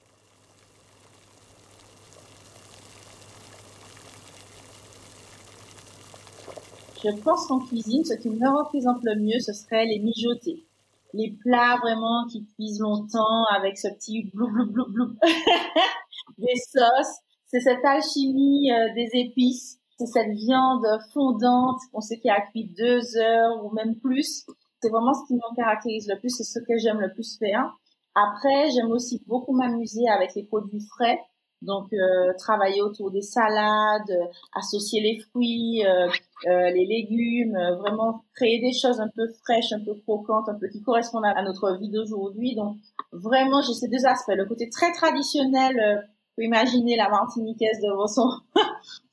Je 7.02 7.22
pense 7.22 7.46
qu'en 7.46 7.60
cuisine, 7.60 8.04
ce 8.04 8.12
qui 8.14 8.28
me 8.28 8.58
représente 8.58 9.02
le 9.04 9.18
mieux, 9.18 9.38
ce 9.40 9.54
serait 9.54 9.86
les 9.86 10.00
mijotés. 10.00 10.66
Les 11.14 11.30
plats 11.30 11.78
vraiment 11.80 12.26
qui 12.30 12.44
cuisent 12.54 12.80
longtemps 12.80 13.44
avec 13.56 13.78
ce 13.78 13.88
petit 13.88 14.30
blou 14.34 14.50
blou 14.50 14.70
blou 14.70 14.86
blou 14.92 15.06
des 16.38 16.56
sauces 16.56 17.20
c'est 17.50 17.60
cette 17.60 17.84
alchimie 17.84 18.70
euh, 18.70 18.94
des 18.94 19.08
épices, 19.14 19.78
c'est 19.98 20.06
cette 20.06 20.30
viande 20.30 20.86
fondante 21.12 21.80
qu'on 21.92 22.00
sait 22.00 22.18
qui 22.18 22.30
a 22.30 22.40
cuit 22.40 22.72
deux 22.78 23.16
heures 23.16 23.64
ou 23.64 23.70
même 23.70 23.96
plus. 23.96 24.46
C'est 24.80 24.88
vraiment 24.88 25.12
ce 25.12 25.26
qui 25.26 25.34
me 25.34 25.56
caractérise 25.56 26.08
le 26.08 26.18
plus, 26.18 26.30
c'est 26.30 26.44
ce 26.44 26.60
que 26.60 26.78
j'aime 26.78 27.00
le 27.00 27.12
plus 27.12 27.36
faire. 27.38 27.76
Après, 28.14 28.70
j'aime 28.70 28.90
aussi 28.90 29.22
beaucoup 29.26 29.52
m'amuser 29.52 30.08
avec 30.08 30.34
les 30.34 30.44
produits 30.44 30.80
frais. 30.96 31.18
Donc, 31.62 31.92
euh, 31.92 32.32
travailler 32.38 32.80
autour 32.80 33.10
des 33.10 33.20
salades, 33.20 34.30
associer 34.54 35.02
les 35.02 35.18
fruits, 35.18 35.84
euh, 35.84 36.08
euh, 36.46 36.70
les 36.70 36.86
légumes, 36.86 37.58
vraiment 37.78 38.22
créer 38.34 38.60
des 38.60 38.72
choses 38.72 38.98
un 38.98 39.08
peu 39.14 39.28
fraîches, 39.44 39.72
un 39.72 39.84
peu 39.84 39.94
croquantes, 40.06 40.48
un 40.48 40.58
peu 40.58 40.68
qui 40.68 40.80
correspondent 40.82 41.26
à, 41.26 41.42
notre 41.42 41.76
vie 41.78 41.90
d'aujourd'hui. 41.90 42.54
Donc, 42.54 42.76
vraiment, 43.12 43.60
j'ai 43.60 43.74
ces 43.74 43.88
deux 43.88 44.06
aspects. 44.06 44.32
Le 44.34 44.46
côté 44.46 44.70
très 44.70 44.92
traditionnel, 44.92 46.08
vous 46.40 46.46
imaginez 46.46 46.96
la 46.96 47.10
Martiniquaise 47.10 47.80
devant 47.82 48.06
son, 48.06 48.30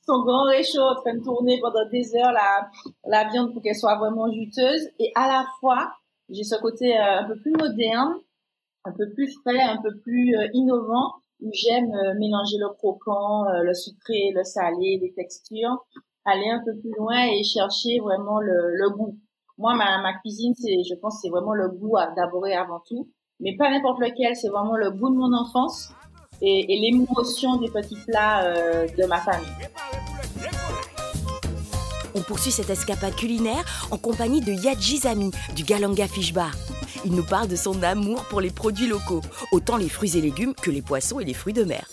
son 0.06 0.22
grand 0.24 0.44
réchaud 0.44 0.80
en 0.80 0.94
train 0.96 1.14
de 1.14 1.22
tourner 1.22 1.60
pendant 1.60 1.86
des 1.90 2.14
heures 2.16 2.32
la, 2.32 2.70
la 3.04 3.28
viande 3.28 3.52
pour 3.52 3.62
qu'elle 3.62 3.74
soit 3.74 3.96
vraiment 3.96 4.32
juteuse. 4.32 4.88
Et 4.98 5.12
à 5.14 5.28
la 5.28 5.44
fois, 5.60 5.92
j'ai 6.30 6.44
ce 6.44 6.56
côté 6.56 6.96
un 6.96 7.24
peu 7.24 7.38
plus 7.40 7.52
moderne, 7.52 8.14
un 8.84 8.92
peu 8.92 9.10
plus 9.14 9.30
frais, 9.42 9.60
un 9.60 9.80
peu 9.82 9.94
plus 9.98 10.34
innovant 10.54 11.14
où 11.40 11.50
j'aime 11.52 11.92
euh, 11.92 12.14
mélanger 12.18 12.56
le 12.58 12.68
croquant, 12.74 13.46
euh, 13.46 13.62
le 13.62 13.72
sucré, 13.72 14.32
le 14.34 14.42
salé, 14.42 14.98
les 15.00 15.12
textures, 15.14 15.86
aller 16.24 16.48
un 16.50 16.60
peu 16.64 16.76
plus 16.80 16.92
loin 16.96 17.26
et 17.26 17.44
chercher 17.44 18.00
vraiment 18.00 18.40
le, 18.40 18.74
le 18.74 18.90
goût. 18.90 19.16
Moi, 19.56 19.74
ma, 19.74 20.00
ma 20.02 20.14
cuisine, 20.18 20.54
c'est, 20.56 20.82
je 20.82 20.94
pense, 20.94 21.20
c'est 21.22 21.28
vraiment 21.28 21.54
le 21.54 21.68
goût 21.68 21.96
d'abord 22.16 22.46
et 22.46 22.54
avant 22.54 22.80
tout, 22.88 23.08
mais 23.38 23.56
pas 23.56 23.70
n'importe 23.70 24.00
lequel. 24.00 24.34
C'est 24.34 24.48
vraiment 24.48 24.76
le 24.76 24.90
goût 24.90 25.10
de 25.10 25.16
mon 25.16 25.32
enfance 25.32 25.92
et, 26.42 26.74
et 26.74 26.80
l'émotion 26.80 27.56
des 27.56 27.68
petits 27.68 27.98
plats 28.06 28.44
euh, 28.44 28.86
de 28.96 29.04
ma 29.06 29.18
famille. 29.20 29.48
On 32.14 32.22
poursuit 32.22 32.50
cette 32.50 32.70
escapade 32.70 33.14
culinaire 33.14 33.64
en 33.90 33.96
compagnie 33.96 34.40
de 34.40 34.52
Yadjizami 34.52 35.30
du 35.54 35.62
Galanga 35.62 36.08
Fish 36.08 36.32
Bar. 36.32 36.52
Il 37.04 37.12
nous 37.12 37.22
parle 37.22 37.48
de 37.48 37.56
son 37.56 37.82
amour 37.82 38.24
pour 38.24 38.40
les 38.40 38.50
produits 38.50 38.88
locaux, 38.88 39.20
autant 39.52 39.76
les 39.76 39.88
fruits 39.88 40.16
et 40.16 40.20
légumes 40.20 40.54
que 40.54 40.70
les 40.70 40.82
poissons 40.82 41.20
et 41.20 41.24
les 41.24 41.34
fruits 41.34 41.52
de 41.52 41.64
mer. 41.64 41.88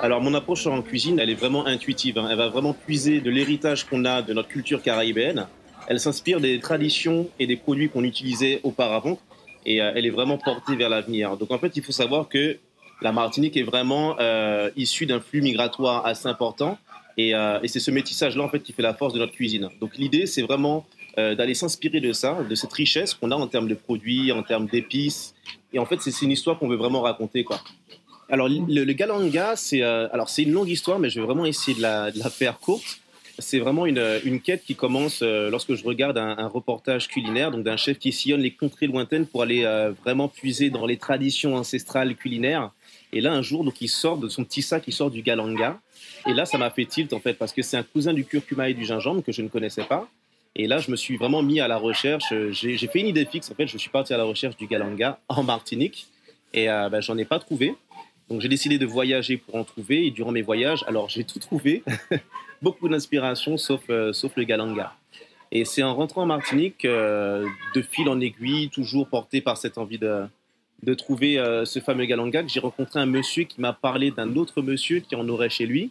Alors 0.00 0.20
mon 0.20 0.34
approche 0.34 0.66
en 0.66 0.82
cuisine, 0.82 1.18
elle 1.18 1.30
est 1.30 1.34
vraiment 1.34 1.66
intuitive. 1.66 2.18
Hein. 2.18 2.28
Elle 2.30 2.36
va 2.36 2.48
vraiment 2.48 2.74
puiser 2.74 3.20
de 3.20 3.30
l'héritage 3.30 3.84
qu'on 3.84 4.04
a 4.04 4.22
de 4.22 4.34
notre 4.34 4.48
culture 4.48 4.82
caribéenne. 4.82 5.46
Elle 5.88 5.98
s'inspire 5.98 6.40
des 6.40 6.60
traditions 6.60 7.28
et 7.38 7.46
des 7.46 7.56
produits 7.56 7.88
qu'on 7.88 8.04
utilisait 8.04 8.60
auparavant 8.62 9.18
et 9.66 9.80
euh, 9.80 9.92
elle 9.94 10.06
est 10.06 10.10
vraiment 10.10 10.38
portée 10.38 10.76
vers 10.76 10.88
l'avenir. 10.88 11.36
Donc 11.36 11.50
en 11.50 11.58
fait, 11.58 11.76
il 11.76 11.82
faut 11.82 11.92
savoir 11.92 12.28
que 12.28 12.58
la 13.02 13.12
Martinique 13.12 13.56
est 13.56 13.62
vraiment 13.62 14.16
euh, 14.20 14.70
issue 14.76 15.06
d'un 15.06 15.20
flux 15.20 15.42
migratoire 15.42 16.06
assez 16.06 16.28
important 16.28 16.78
euh, 17.18 17.60
et, 17.62 17.68
c'est 17.68 17.80
ce 17.80 17.90
métissage-là, 17.92 18.42
en 18.42 18.48
fait, 18.48 18.60
qui 18.60 18.72
fait 18.72 18.82
la 18.82 18.94
force 18.94 19.12
de 19.12 19.18
notre 19.18 19.32
cuisine. 19.32 19.68
Donc 19.80 19.96
l'idée, 19.96 20.26
c'est 20.26 20.42
vraiment 20.42 20.86
d'aller 21.16 21.54
s'inspirer 21.54 22.00
de 22.00 22.12
ça, 22.12 22.36
de 22.42 22.54
cette 22.56 22.72
richesse 22.72 23.14
qu'on 23.14 23.30
a 23.30 23.36
en 23.36 23.46
termes 23.46 23.68
de 23.68 23.76
produits, 23.76 24.32
en 24.32 24.42
termes 24.42 24.66
d'épices. 24.66 25.36
Et 25.72 25.78
en 25.78 25.86
fait, 25.86 26.00
c'est 26.00 26.22
une 26.22 26.32
histoire 26.32 26.58
qu'on 26.58 26.66
veut 26.66 26.74
vraiment 26.74 27.02
raconter. 27.02 27.46
Alors 28.28 28.48
le, 28.48 28.92
galanga, 28.94 29.54
c'est 29.54 29.80
alors 29.80 30.28
c'est 30.28 30.42
une 30.42 30.50
longue 30.50 30.68
histoire, 30.68 30.98
mais 30.98 31.10
je 31.10 31.20
vais 31.20 31.26
vraiment 31.26 31.46
essayer 31.46 31.76
de 31.76 31.82
la, 31.82 32.10
faire 32.30 32.58
courte. 32.58 32.98
C'est 33.38 33.58
vraiment 33.58 33.86
une, 33.86 34.20
une, 34.24 34.40
quête 34.40 34.62
qui 34.64 34.74
commence 34.74 35.22
lorsque 35.22 35.74
je 35.74 35.84
regarde 35.84 36.18
un, 36.18 36.36
un, 36.38 36.46
reportage 36.46 37.08
culinaire, 37.08 37.50
donc 37.50 37.64
d'un 37.64 37.76
chef 37.76 37.98
qui 37.98 38.12
sillonne 38.12 38.40
les 38.40 38.52
contrées 38.52 38.86
lointaines 38.86 39.26
pour 39.26 39.42
aller 39.42 39.64
vraiment 40.04 40.28
puiser 40.28 40.70
dans 40.70 40.86
les 40.86 40.96
traditions 40.96 41.56
ancestrales 41.56 42.14
culinaires. 42.14 42.70
Et 43.12 43.20
là, 43.20 43.32
un 43.32 43.42
jour, 43.42 43.64
donc 43.64 43.80
il 43.80 43.88
sort 43.88 44.18
de 44.18 44.28
son 44.28 44.44
petit 44.44 44.60
sac, 44.60 44.84
il 44.88 44.92
sort 44.92 45.10
du 45.10 45.22
galanga. 45.22 45.80
Et 46.26 46.32
là, 46.32 46.46
ça 46.46 46.58
m'a 46.58 46.70
fait 46.70 46.84
tilt 46.84 47.12
en 47.12 47.20
fait, 47.20 47.34
parce 47.34 47.52
que 47.52 47.62
c'est 47.62 47.76
un 47.76 47.84
cousin 47.84 48.12
du 48.12 48.24
curcuma 48.24 48.68
et 48.68 48.74
du 48.74 48.84
gingembre 48.84 49.22
que 49.22 49.30
je 49.30 49.42
ne 49.42 49.48
connaissais 49.48 49.84
pas. 49.84 50.08
Et 50.56 50.66
là, 50.66 50.78
je 50.78 50.90
me 50.90 50.96
suis 50.96 51.16
vraiment 51.16 51.42
mis 51.42 51.60
à 51.60 51.68
la 51.68 51.76
recherche. 51.76 52.32
J'ai 52.50 52.76
fait 52.76 53.00
une 53.00 53.08
idée 53.08 53.24
fixe. 53.24 53.50
En 53.50 53.54
fait, 53.54 53.66
je 53.66 53.78
suis 53.78 53.90
parti 53.90 54.14
à 54.14 54.16
la 54.16 54.24
recherche 54.24 54.56
du 54.56 54.66
galanga 54.66 55.18
en 55.28 55.42
Martinique. 55.42 56.06
Et 56.52 56.70
euh, 56.70 56.88
ben, 56.88 57.00
j'en 57.00 57.18
ai 57.18 57.24
pas 57.24 57.38
trouvé. 57.40 57.74
Donc, 58.30 58.40
j'ai 58.40 58.48
décidé 58.48 58.78
de 58.78 58.86
voyager 58.86 59.36
pour 59.36 59.56
en 59.56 59.64
trouver. 59.64 60.06
Et 60.06 60.10
durant 60.10 60.32
mes 60.32 60.42
voyages, 60.42 60.84
alors 60.86 61.08
j'ai 61.08 61.24
tout 61.24 61.38
trouvé. 61.38 61.82
Beaucoup 62.62 62.88
d'inspiration, 62.88 63.56
sauf, 63.56 63.82
euh, 63.90 64.12
sauf 64.12 64.32
le 64.36 64.44
galanga. 64.44 64.94
Et 65.52 65.64
c'est 65.64 65.82
en 65.82 65.94
rentrant 65.94 66.22
en 66.22 66.26
Martinique, 66.26 66.84
euh, 66.84 67.46
de 67.74 67.82
fil 67.82 68.08
en 68.08 68.20
aiguille, 68.20 68.70
toujours 68.70 69.08
porté 69.08 69.40
par 69.40 69.56
cette 69.56 69.78
envie 69.78 69.98
de, 69.98 70.24
de 70.82 70.94
trouver 70.94 71.36
ce 71.64 71.78
fameux 71.78 72.06
galanga, 72.06 72.42
que 72.42 72.48
j'ai 72.48 72.60
rencontré 72.60 72.98
un 72.98 73.06
monsieur 73.06 73.44
qui 73.44 73.60
m'a 73.60 73.72
parlé 73.72 74.10
d'un 74.10 74.34
autre 74.36 74.62
monsieur 74.62 75.00
qui 75.00 75.14
en 75.14 75.28
aurait 75.28 75.50
chez 75.50 75.66
lui. 75.66 75.90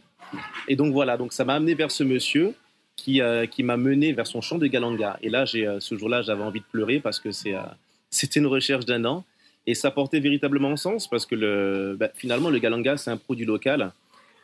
Et 0.68 0.75
donc 0.75 0.92
voilà, 0.92 1.16
donc 1.18 1.32
ça 1.32 1.46
m'a 1.46 1.54
amené 1.54 1.75
vers 1.75 1.92
ce 1.92 2.04
monsieur 2.04 2.56
qui, 2.96 3.22
euh, 3.22 3.46
qui 3.46 3.63
m'a 3.63 3.78
mené 3.78 4.13
vers 4.13 4.28
son 4.28 4.42
champ 4.42 4.58
de 4.58 4.68
galanga. 4.68 5.18
Et 5.22 5.30
là, 5.30 5.46
euh, 5.56 5.80
ce 5.80 5.98
jour-là, 5.98 6.22
j'avais 6.22 6.44
envie 6.44 6.60
de 6.60 6.66
pleurer 6.66 7.00
parce 7.00 7.20
que 7.20 7.32
c'est, 7.32 7.56
euh, 7.56 7.62
c'était 8.10 8.40
une 8.40 8.48
recherche 8.48 8.86
d'un 8.86 9.06
an. 9.06 9.24
Et 9.65 9.75
ça 9.75 9.91
portait 9.91 10.20
véritablement 10.20 10.75
sens 10.75 11.08
parce 11.08 11.25
que 11.25 11.96
bah, 11.98 12.10
finalement, 12.15 12.50
le 12.50 12.60
galanga, 12.60 12.98
c'est 12.98 13.12
un 13.12 13.17
produit 13.17 13.46
local. 13.46 13.91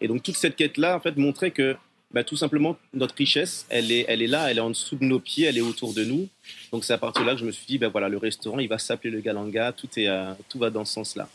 Et 0.02 0.08
donc 0.08 0.24
toute 0.24 0.36
cette 0.36 0.56
quête-là, 0.56 0.96
en 0.96 1.00
fait, 1.00 1.18
montrait 1.18 1.52
que 1.52 1.76
bah, 2.12 2.24
tout 2.24 2.38
simplement, 2.38 2.78
notre 2.94 3.16
richesse, 3.16 3.66
elle 3.70 3.92
est, 3.92 4.28
là, 4.28 4.50
elle 4.50 4.58
est 4.58 4.62
en 4.62 4.70
dessous 4.70 4.96
de 4.96 5.06
nos 5.06 5.20
pieds, 5.20 5.46
elle 5.46 5.58
est 5.58 5.62
autour 5.62 5.94
de 5.94 6.04
nous. 6.04 6.28
Donc 6.72 6.84
c'est 6.84 6.94
à 6.94 6.98
partir 6.98 7.24
de 7.24 7.28
là 7.28 7.34
que 7.34 7.42
je 7.42 7.46
me 7.46 7.52
suis 7.52 7.66
dit, 7.68 7.78
ben 7.78 7.90
voilà, 7.90 8.10
le 8.10 8.18
restaurant, 8.18 8.60
il 8.60 8.70
va 8.70 8.78
s'appeler 8.78 9.12
le 9.12 9.20
Galanga, 9.20 9.74
tout, 9.74 9.90
est, 9.98 10.08
tout 10.48 10.58
va 10.58 10.70
dans 10.70 10.86
ce 10.86 10.94
sens-là. 10.94 11.30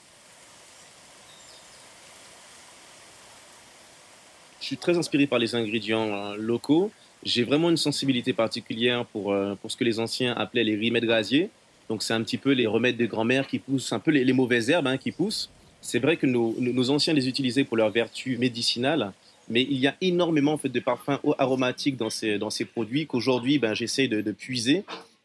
Je 4.65 4.69
suis 4.69 4.79
très 4.79 4.97
inspiré 4.97 5.27
par 5.27 5.39
les 5.39 5.55
ingrédients 5.55 6.07
euh, 6.07 6.37
locaux. 6.37 6.91
J'ai 7.23 7.45
vraiment 7.45 7.69
une 7.69 7.77
sensibilité 7.77 8.33
particulière 8.33 9.05
pour, 9.05 9.31
euh, 9.31 9.55
pour 9.57 9.71
ce 9.71 9.77
que 9.77 9.85
les 9.85 10.01
anciens 10.01 10.33
appelaient 10.33 10.65
les 10.65 10.75
remèdes 10.75 11.05
gaziers. 11.05 11.51
Donc, 11.89 12.03
c'est 12.03 12.15
un 12.15 12.23
petit 12.23 12.39
peu 12.39 12.53
les 12.53 12.67
remèdes 12.67 12.97
de 12.97 13.07
grand-mère 13.07 13.47
qui 13.47 13.59
poussent, 13.59 13.93
un 13.93 13.99
peu 13.99 14.11
les, 14.11 14.33
mauvaises 14.33 14.71
herbes 14.71 14.87
hein, 14.87 14.97
qui 14.97 15.13
poussent. 15.13 15.51
C'est 15.81 15.99
vrai 15.99 16.17
que 16.17 16.27
nos, 16.27 16.55
nos, 16.59 16.91
anciens 16.91 17.13
les 17.13 17.29
utilisaient 17.29 17.65
pour 17.65 17.77
leurs 17.77 17.91
vertus 17.91 18.39
médicinales, 18.39 19.13
mais 19.49 19.63
il 19.63 19.77
y 19.77 19.87
a 19.87 19.95
énormément 20.01 20.55
en 20.55 20.59
fait, 20.59 20.71
de 20.71 20.81
parfums 20.81 21.19
aromatiques 21.39 21.97
dans 21.97 22.09
ces, 22.09 22.39
dans 22.39 22.49
ces 22.49 22.65
produits 22.65 23.07
qu'aujourd'hui, 23.07 23.59
ben, 23.59 23.75
j'essaye 23.75 24.09
de, 24.09 24.33
puiser. 24.33 24.85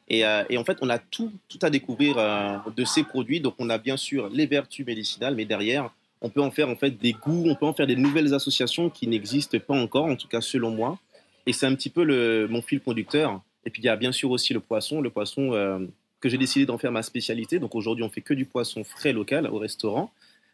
Et, 0.10 0.26
euh, 0.26 0.44
et, 0.50 0.58
en 0.58 0.66
fait, 0.66 0.78
on 0.82 0.90
a 0.90 1.00
tout, 1.00 1.32
tout 1.48 1.60
à 1.62 1.70
découvrir 1.70 2.16
de 2.76 2.84
ces 2.84 3.04
produits. 3.04 3.40
Donc, 3.40 3.56
on 3.60 3.70
a 3.70 3.78
bien 3.78 3.96
sûr 3.96 4.30
les 4.30 4.48
vertus 4.48 4.86
médicinales, 4.86 5.36
mais 5.36 5.46
derrière, 5.46 5.92
on 6.22 6.30
peut 6.30 6.42
en 6.42 6.52
faire 6.52 6.70
en 6.70 6.76
fait 6.76 6.92
des 6.92 7.14
goûts, 7.14 7.46
on 7.48 7.56
peut 7.56 7.66
en 7.66 7.74
faire 7.74 7.88
des 7.88 7.96
nouvelles 7.96 8.34
associations 8.34 8.90
qui 8.90 9.08
n'existent 9.08 9.60
pas 9.60 9.76
encore, 9.76 10.06
en 10.06 10.16
tout 10.16 10.28
cas 10.28 10.42
selon 10.42 10.72
moi. 10.72 11.00
Et 11.46 11.54
c'est 11.54 11.66
un 11.66 11.76
petit 11.76 11.90
peu 11.90 12.04
le, 12.04 12.48
mon 12.50 12.62
fil 12.62 12.82
conducteur. 12.82 13.42
Et 13.66 13.70
puis 13.70 13.82
il 13.82 13.86
y 13.86 13.90
a 13.90 13.96
bien 13.96 14.12
sûr 14.12 14.32
aussi 14.32 14.54
le 14.54 14.60
poisson, 14.60 15.02
le 15.02 15.10
poisson 15.10 15.54
euh, 15.54 15.80
que 16.20 16.30
j'ai 16.30 16.38
décidé 16.38 16.66
d'en 16.66 16.78
faire 16.78 16.92
ma 16.92 17.04
spécialité. 17.04 17.60
Donc 17.60 17.76
aujourd'hui 17.76 18.04
on 18.04 18.10
fait 18.10 18.22
que 18.22 18.34
du 18.34 18.46
poisson 18.46 18.84
frais 18.84 19.14
local 19.14 19.48
au 19.48 19.58
restaurant, 19.58 20.12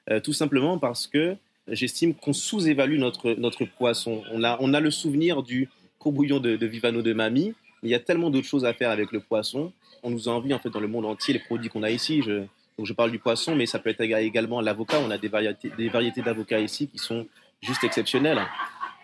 euh, 0.09 0.19
tout 0.19 0.33
simplement 0.33 0.77
parce 0.77 1.07
que 1.07 1.35
j'estime 1.67 2.13
qu'on 2.13 2.33
sous-évalue 2.33 2.99
notre, 2.99 3.33
notre 3.33 3.65
poisson. 3.65 4.23
On 4.31 4.43
a, 4.43 4.57
on 4.59 4.73
a 4.73 4.79
le 4.79 4.91
souvenir 4.91 5.43
du 5.43 5.69
courbouillon 5.99 6.39
de, 6.39 6.65
Vivano 6.65 7.01
de 7.01 7.13
mamie, 7.13 7.53
mais 7.81 7.89
il 7.89 7.91
y 7.91 7.95
a 7.95 7.99
tellement 7.99 8.29
d'autres 8.29 8.47
choses 8.47 8.65
à 8.65 8.73
faire 8.73 8.91
avec 8.91 9.11
le 9.11 9.19
poisson. 9.19 9.71
On 10.03 10.11
nous 10.11 10.27
envie 10.27 10.53
en 10.53 10.59
fait 10.59 10.69
dans 10.69 10.79
le 10.79 10.87
monde 10.87 11.05
entier 11.05 11.33
les 11.33 11.39
produits 11.39 11.69
qu'on 11.69 11.83
a 11.83 11.89
ici. 11.89 12.21
Je, 12.21 12.43
donc 12.77 12.85
je 12.85 12.93
parle 12.93 13.11
du 13.11 13.19
poisson, 13.19 13.55
mais 13.55 13.65
ça 13.65 13.79
peut 13.79 13.89
être 13.89 14.01
également 14.01 14.61
l'avocat. 14.61 14.99
On 14.99 15.09
a 15.09 15.17
des 15.17 15.29
variétés, 15.29 15.71
des 15.77 15.89
variétés 15.89 16.21
d'avocats 16.21 16.59
ici 16.59 16.87
qui 16.87 16.99
sont 16.99 17.25
juste 17.61 17.83
exceptionnelles. 17.83 18.41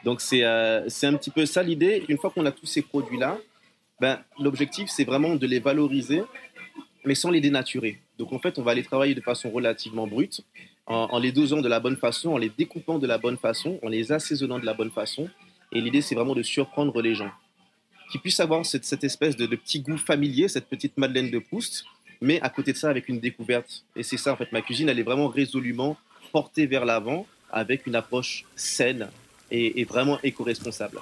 Donc 0.03 0.22
c'est 0.22 0.44
euh, 0.44 0.88
un 1.03 1.13
petit 1.13 1.32
peu 1.32 1.46
ça 1.46 1.63
l'idée. 1.63 2.06
Une 2.08 2.18
fois 2.18 2.30
qu'on 2.30 2.46
a 2.46 2.51
tous 2.51 2.65
ces 2.65 2.82
produits-là, 2.82 3.38
ben, 4.00 4.20
l'objectif 4.39 4.89
c'est 4.89 5.03
vraiment 5.03 5.36
de 5.36 5.48
les 5.48 5.60
valoriser, 5.60 6.24
mais 7.05 7.15
sans 7.15 7.31
les 7.31 7.41
dénaturer. 7.41 8.00
Donc 8.17 8.34
en 8.34 8.39
fait, 8.39 8.60
on 8.60 8.63
va 8.63 8.74
les 8.74 8.84
travailler 8.84 9.15
de 9.15 9.22
façon 9.22 9.50
relativement 9.50 10.08
brute, 10.08 10.41
en, 10.88 11.20
les 11.20 11.31
dosant 11.31 11.62
de 11.62 11.70
la 11.70 11.79
bonne 11.79 11.96
façon, 11.96 12.31
en 12.31 12.38
les 12.38 12.50
découpant 12.50 13.00
de 13.00 13.08
la 13.08 13.17
bonne 13.17 13.38
façon, 13.38 13.79
en 13.81 13.88
les 13.88 14.12
assaisonnant 14.12 14.60
de 14.60 14.65
la 14.65 14.74
bonne 14.74 14.91
façon. 14.91 15.29
Et 15.72 15.79
l'idée 15.79 16.01
c'est 16.01 16.15
vraiment 16.15 16.36
de 16.36 16.43
surprendre 16.43 17.01
les 17.01 17.15
gens, 17.15 17.31
qui 18.12 18.17
puissent 18.17 18.41
avoir 18.41 18.65
cette, 18.65 19.03
espèce 19.03 19.38
de, 19.38 19.48
petit 19.55 19.79
goût 19.79 19.98
familier, 19.98 20.48
cette 20.48 20.67
petite 20.67 20.98
Madeleine 20.98 21.31
de 21.31 21.39
Proust, 21.39 21.86
mais 22.20 22.41
à 22.41 22.50
côté 22.50 22.74
de 22.74 22.77
ça 22.77 22.89
avec 22.89 23.08
une 23.10 23.20
découverte. 23.20 23.84
Et 23.96 24.03
c'est 24.03 24.17
ça 24.17 24.34
en 24.34 24.36
fait, 24.36 24.51
ma 24.51 24.62
cuisine, 24.62 24.89
elle 24.89 25.00
est 25.00 25.03
vraiment 25.03 25.27
résolument 25.27 25.98
portée 26.31 26.65
vers 26.65 26.86
l'avant 26.86 27.25
avec 27.51 27.88
une 27.88 27.96
approche 27.96 28.46
saine 28.55 29.10
et, 29.51 29.84
vraiment 29.84 30.17
éco-responsable. 30.24 31.00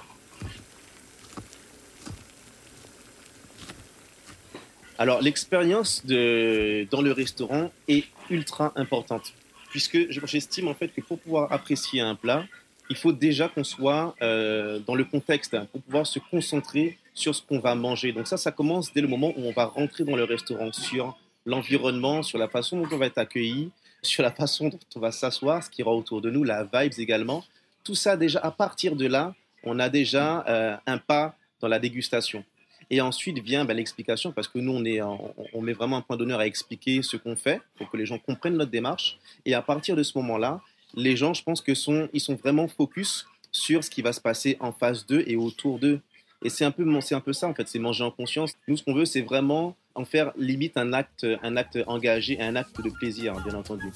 Alors 5.00 5.22
l'expérience 5.22 6.04
dans 6.04 7.02
le 7.02 7.12
restaurant 7.12 7.72
est 7.88 8.04
ultra 8.28 8.72
importante 8.76 9.32
puisque 9.70 10.10
j'estime 10.10 10.68
en 10.68 10.74
fait 10.74 10.88
que 10.88 11.00
pour 11.00 11.18
pouvoir 11.18 11.50
apprécier 11.52 12.02
un 12.02 12.14
plat, 12.14 12.44
il 12.90 12.96
faut 12.96 13.12
déjà 13.12 13.48
qu'on 13.48 13.64
soit 13.64 14.14
euh, 14.20 14.78
dans 14.80 14.94
le 14.94 15.04
contexte 15.04 15.56
pour 15.72 15.80
pouvoir 15.80 16.06
se 16.06 16.18
concentrer 16.18 16.98
sur 17.14 17.34
ce 17.34 17.40
qu'on 17.40 17.60
va 17.60 17.74
manger. 17.74 18.12
Donc 18.12 18.26
ça, 18.26 18.36
ça 18.36 18.52
commence 18.52 18.92
dès 18.92 19.00
le 19.00 19.08
moment 19.08 19.32
où 19.38 19.42
on 19.42 19.52
va 19.52 19.64
rentrer 19.64 20.04
dans 20.04 20.16
le 20.16 20.24
restaurant, 20.24 20.70
sur 20.70 21.16
l'environnement, 21.46 22.22
sur 22.22 22.38
la 22.38 22.48
façon 22.48 22.80
dont 22.80 22.88
on 22.92 22.98
va 22.98 23.06
être 23.06 23.18
accueilli, 23.18 23.70
sur 24.02 24.22
la 24.22 24.32
façon 24.32 24.68
dont 24.68 24.78
on 24.96 25.00
va 25.00 25.12
s'asseoir, 25.12 25.62
ce 25.62 25.70
qui 25.70 25.82
aura 25.82 25.94
autour 25.94 26.20
de 26.20 26.30
nous, 26.30 26.44
la 26.44 26.64
vibes 26.64 26.98
également. 26.98 27.42
Tout 27.84 27.94
ça, 27.94 28.16
déjà, 28.16 28.40
à 28.40 28.50
partir 28.50 28.96
de 28.96 29.06
là, 29.06 29.34
on 29.64 29.78
a 29.78 29.88
déjà 29.88 30.44
euh, 30.46 30.76
un 30.86 30.98
pas 30.98 31.36
dans 31.60 31.68
la 31.68 31.78
dégustation. 31.78 32.44
Et 32.90 33.00
ensuite 33.00 33.38
vient 33.38 33.64
bah, 33.64 33.74
l'explication, 33.74 34.32
parce 34.32 34.48
que 34.48 34.58
nous, 34.58 34.72
on, 34.72 35.62
met 35.62 35.72
vraiment 35.72 35.96
un 35.96 36.00
point 36.00 36.16
d'honneur 36.16 36.40
à 36.40 36.46
expliquer 36.46 37.02
ce 37.02 37.16
qu'on 37.16 37.36
fait 37.36 37.62
pour 37.76 37.88
que 37.90 37.96
les 37.96 38.04
gens 38.04 38.18
comprennent 38.18 38.56
notre 38.56 38.72
démarche. 38.72 39.18
Et 39.44 39.54
à 39.54 39.62
partir 39.62 39.94
de 39.94 40.02
ce 40.02 40.18
moment-là, 40.18 40.60
les 40.94 41.16
gens, 41.16 41.32
je 41.32 41.42
pense 41.42 41.60
que 41.60 41.74
sont, 41.74 42.08
ils 42.12 42.20
sont 42.20 42.34
vraiment 42.34 42.66
focus 42.66 43.26
sur 43.52 43.84
ce 43.84 43.90
qui 43.90 44.02
va 44.02 44.12
se 44.12 44.20
passer 44.20 44.56
en 44.60 44.72
phase 44.72 45.06
2 45.06 45.24
et 45.26 45.36
autour 45.36 45.78
d'eux. 45.78 46.00
Et 46.42 46.48
c'est 46.48 46.64
un 46.64 46.70
peu, 46.70 46.84
un 46.88 47.20
peu 47.20 47.32
ça 47.32 47.48
en 47.48 47.54
fait, 47.54 47.68
c'est 47.68 47.78
manger 47.78 48.02
en 48.02 48.10
conscience. 48.10 48.54
Nous, 48.66 48.76
ce 48.76 48.82
qu'on 48.82 48.94
veut, 48.94 49.04
c'est 49.04 49.20
vraiment 49.20 49.76
en 49.94 50.04
faire 50.04 50.32
limite 50.36 50.76
un 50.76 50.92
acte, 50.92 51.26
un 51.42 51.56
acte 51.56 51.78
engagé, 51.86 52.40
un 52.40 52.56
acte 52.56 52.80
de 52.80 52.90
plaisir, 52.90 53.34
bien 53.44 53.54
entendu. 53.54 53.92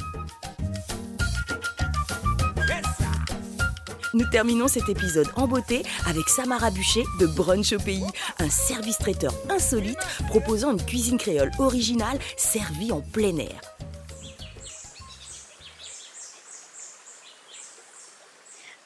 Nous 4.15 4.27
terminons 4.31 4.69
cet 4.69 4.89
épisode 4.89 5.27
en 5.35 5.49
beauté 5.49 5.83
avec 6.07 6.29
Samara 6.29 6.71
Bûcher 6.71 7.03
de 7.19 7.27
Brunch 7.27 7.73
au 7.73 7.79
Pays, 7.79 8.07
un 8.39 8.49
service 8.49 8.97
traiteur 8.97 9.33
insolite 9.51 9.99
proposant 10.29 10.71
une 10.71 10.81
cuisine 10.81 11.19
créole 11.19 11.51
originale 11.59 12.21
servie 12.37 12.93
en 12.93 13.01
plein 13.01 13.37
air. 13.39 13.61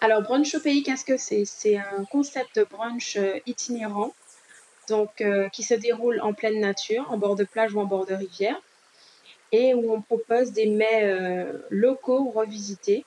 Alors, 0.00 0.22
brunch 0.22 0.54
au 0.54 0.60
pays, 0.60 0.82
qu'est-ce 0.82 1.04
que 1.04 1.18
c'est? 1.18 1.44
C'est 1.44 1.76
un 1.76 2.04
concept 2.10 2.56
de 2.56 2.64
brunch 2.64 3.16
euh, 3.16 3.38
itinérant, 3.44 4.14
donc 4.88 5.20
euh, 5.20 5.50
qui 5.50 5.62
se 5.62 5.74
déroule 5.74 6.20
en 6.22 6.32
pleine 6.32 6.58
nature, 6.58 7.04
en 7.10 7.18
bord 7.18 7.36
de 7.36 7.44
plage 7.44 7.74
ou 7.74 7.80
en 7.80 7.84
bord 7.84 8.06
de 8.06 8.14
rivière, 8.14 8.58
et 9.52 9.74
où 9.74 9.92
on 9.92 10.00
propose 10.00 10.52
des 10.52 10.66
mets 10.66 11.02
euh, 11.02 11.52
locaux 11.68 12.30
revisités. 12.30 13.04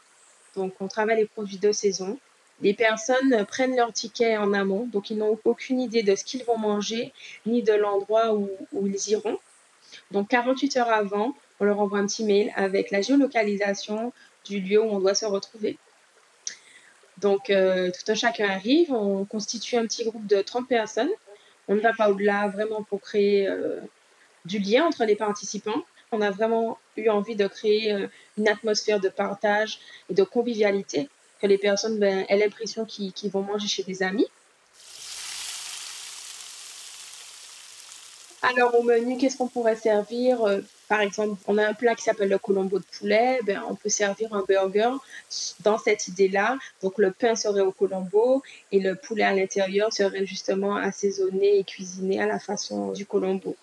Donc, 0.56 0.74
on 0.80 0.88
travaille 0.88 1.18
les 1.18 1.26
produits 1.26 1.58
de 1.58 1.72
saison. 1.72 2.20
Les 2.62 2.74
personnes 2.74 3.46
prennent 3.46 3.76
leur 3.76 3.92
ticket 3.92 4.38
en 4.38 4.54
amont, 4.54 4.86
donc 4.86 5.10
ils 5.10 5.18
n'ont 5.18 5.40
aucune 5.46 5.80
idée 5.80 6.04
de 6.04 6.16
ce 6.16 6.24
qu'ils 6.24 6.44
vont 6.44 6.58
manger, 6.58 7.12
ni 7.46 7.64
de 7.64 7.74
l'endroit 7.74 8.34
où, 8.34 8.50
où 8.74 8.88
ils 8.88 9.10
iront. 9.10 9.40
Donc, 10.12 10.30
48 10.30 10.78
heures 10.78 10.90
avant, 10.90 11.36
on 11.60 11.66
leur 11.66 11.80
envoie 11.80 12.00
un 12.00 12.06
petit 12.06 12.24
mail 12.24 12.52
avec 12.56 12.92
la 12.92 13.02
géolocalisation 13.02 14.14
du 14.46 14.60
lieu 14.60 14.82
où 14.82 14.90
on 14.90 15.00
doit 15.00 15.16
se 15.16 15.26
retrouver. 15.26 15.78
Donc, 17.18 17.50
euh, 17.50 17.92
tout 17.92 18.12
un 18.12 18.16
chacun 18.16 18.50
arrive, 18.50 18.92
on 18.92 19.26
constitue 19.26 19.78
un 19.78 19.86
petit 19.86 20.04
groupe 20.04 20.26
de 20.26 20.42
30 20.42 20.68
personnes. 20.68 21.12
On 21.68 21.76
ne 21.76 21.80
va 21.80 21.94
pas 21.94 22.10
au-delà 22.10 22.48
vraiment 22.48 22.84
pour 22.84 23.00
créer 23.00 23.48
euh, 23.48 23.80
du 24.46 24.58
lien 24.58 24.86
entre 24.86 25.06
les 25.06 25.16
participants. 25.16 25.84
On 26.14 26.22
a 26.22 26.30
vraiment 26.30 26.78
eu 26.98 27.08
envie 27.10 27.36
de 27.38 27.48
créer 27.48 27.94
euh, 27.94 28.08
une 28.38 28.50
atmosphère 28.50 29.00
de 29.00 29.08
partage 29.08 29.80
et 30.10 30.14
de 30.14 30.24
convivialité, 30.24 31.08
que 31.42 31.48
les 31.48 31.58
personnes 31.58 32.00
ben, 32.00 32.26
aient 32.28 32.38
l'impression 32.38 32.86
qu'ils 32.86 33.32
vont 33.32 33.44
manger 33.44 33.68
chez 33.68 33.84
des 33.84 34.04
amis. 34.04 34.28
Alors 38.44 38.78
au 38.78 38.84
menu, 38.84 39.18
qu'est-ce 39.18 39.38
qu'on 39.38 39.48
pourrait 39.48 39.78
servir 39.78 40.44
euh, 40.44 40.60
Par 40.90 41.00
exemple, 41.00 41.40
on 41.48 41.58
a 41.58 41.66
un 41.66 41.74
plat 41.74 41.96
qui 41.96 42.04
s'appelle 42.04 42.28
le 42.28 42.40
colombo 42.40 42.80
de 42.80 42.84
poulet, 42.98 43.40
ben, 43.46 43.64
on 43.70 43.76
peut 43.76 43.88
servir 43.88 44.34
un 44.34 44.44
burger 44.46 44.92
dans 45.62 45.78
cette 45.78 46.10
idée-là. 46.10 46.58
Donc 46.82 46.98
le 46.98 47.12
pain 47.12 47.36
serait 47.36 47.62
au 47.62 47.72
colombo 47.72 48.44
et 48.74 48.82
le 48.82 48.96
poulet 48.96 49.24
à 49.24 49.34
l'intérieur 49.34 49.94
serait 49.94 50.26
justement 50.26 50.76
assaisonné 50.76 51.60
et 51.60 51.64
cuisiné 51.64 52.20
à 52.22 52.26
la 52.26 52.40
façon 52.40 52.92
du 52.92 53.06
colombo. 53.06 53.56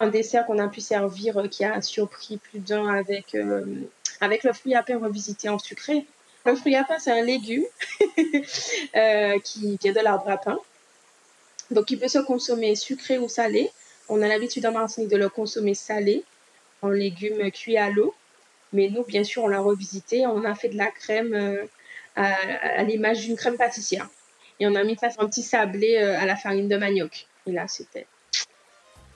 Un 0.00 0.08
dessert 0.08 0.46
qu'on 0.46 0.58
a 0.58 0.68
pu 0.68 0.80
servir 0.80 1.38
euh, 1.38 1.48
qui 1.48 1.64
a 1.64 1.82
surpris 1.82 2.36
plus 2.36 2.60
d'un 2.60 2.86
avec, 2.86 3.34
euh, 3.34 3.64
le 4.20 4.52
fruit 4.52 4.74
à 4.76 4.82
pain 4.84 4.98
revisité 4.98 5.48
en 5.48 5.58
sucré. 5.58 6.06
Le 6.46 6.54
fruit 6.54 6.76
à 6.76 6.84
pain, 6.84 6.98
c'est 7.00 7.10
un 7.10 7.24
légume 7.24 7.64
euh, 8.96 9.38
qui 9.40 9.76
vient 9.76 9.92
de 9.92 10.00
l'arbre 10.00 10.30
à 10.30 10.36
pain. 10.36 10.58
Donc, 11.72 11.90
il 11.90 11.98
peut 11.98 12.08
se 12.08 12.20
consommer 12.20 12.76
sucré 12.76 13.18
ou 13.18 13.28
salé. 13.28 13.70
On 14.08 14.22
a 14.22 14.28
l'habitude 14.28 14.64
en 14.66 14.72
Martinique 14.72 15.10
de 15.10 15.16
le 15.16 15.28
consommer 15.28 15.74
salé, 15.74 16.24
en 16.80 16.90
légumes 16.90 17.50
cuits 17.50 17.76
à 17.76 17.90
l'eau. 17.90 18.14
Mais 18.72 18.88
nous, 18.88 19.02
bien 19.02 19.24
sûr, 19.24 19.44
on 19.44 19.48
l'a 19.48 19.60
revisité. 19.60 20.26
On 20.26 20.44
a 20.44 20.54
fait 20.54 20.68
de 20.68 20.76
la 20.76 20.90
crème 20.90 21.68
à, 22.14 22.82
l'image 22.84 23.20
d'une 23.20 23.36
crème 23.36 23.56
pâtissière. 23.56 24.08
Et 24.60 24.66
on 24.66 24.74
a 24.76 24.84
mis 24.84 24.96
ça 24.96 25.10
sur 25.10 25.22
un 25.22 25.26
petit 25.28 25.42
sablé 25.42 25.98
à 25.98 26.24
la 26.24 26.36
farine 26.36 26.68
de 26.68 26.76
manioc. 26.76 27.26
Et 27.46 27.52
là, 27.52 27.66
c'était 27.68 28.06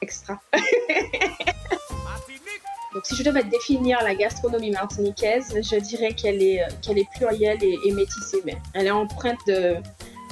extra. 0.02 0.40
Donc, 2.92 3.06
si 3.06 3.16
je 3.16 3.22
devais 3.22 3.44
définir 3.44 4.02
la 4.02 4.14
gastronomie 4.14 4.70
martiniquaise, 4.70 5.54
je 5.54 5.76
dirais 5.76 6.12
qu'elle 6.12 6.42
est, 6.42 6.60
qu'elle 6.82 6.98
est 6.98 7.08
plurielle 7.16 7.58
et, 7.62 7.90
métissée. 7.92 8.42
Mais 8.44 8.58
elle 8.74 8.86
est 8.86 8.90
empreinte 8.90 9.38
de, 9.46 9.76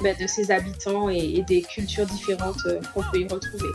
ben, 0.03 0.15
de 0.15 0.27
ses 0.27 0.51
habitants 0.51 1.09
et, 1.09 1.37
et 1.37 1.41
des 1.41 1.63
cultures 1.63 2.05
différentes 2.05 2.63
euh, 2.67 2.79
qu'on 2.93 3.01
peut 3.11 3.19
y 3.19 3.27
retrouver. 3.27 3.69